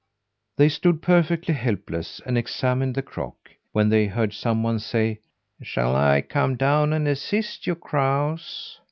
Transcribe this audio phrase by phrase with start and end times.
[0.57, 5.19] They stood perfectly helpless and examined the crock, when they heard someone say:
[5.61, 8.79] "Shall I come down and assist you crows?"